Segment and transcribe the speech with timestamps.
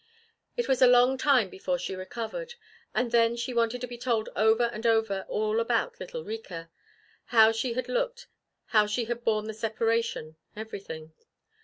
[0.57, 2.55] It was a long time before she recovered,
[2.91, 6.71] and then she wanted to be told over and over all about little Rika.
[7.25, 8.25] How she had looked,
[8.65, 11.13] how she had borne the separation, everything.